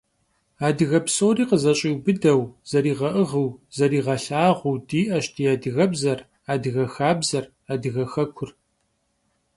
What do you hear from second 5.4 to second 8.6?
адыгэбзэр, адыгэ хабзэр, адыгэ хэкур.